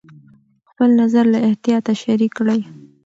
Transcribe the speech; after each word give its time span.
خپل 0.69 0.89
نظر 1.01 1.25
له 1.33 1.39
احتیاطه 1.47 1.93
شریک 2.03 2.31
کړه. 2.37 2.55